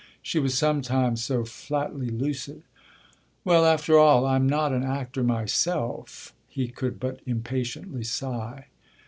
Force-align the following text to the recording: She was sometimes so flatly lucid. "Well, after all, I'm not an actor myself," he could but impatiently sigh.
She 0.23 0.39
was 0.39 0.57
sometimes 0.57 1.23
so 1.23 1.45
flatly 1.45 2.09
lucid. 2.09 2.63
"Well, 3.45 3.63
after 3.67 3.99
all, 3.99 4.25
I'm 4.25 4.49
not 4.49 4.71
an 4.73 4.81
actor 4.81 5.21
myself," 5.21 6.33
he 6.49 6.69
could 6.69 6.99
but 6.99 7.19
impatiently 7.27 8.03
sigh. 8.03 8.65